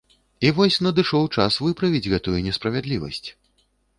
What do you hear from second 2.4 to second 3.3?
несправядлівасць.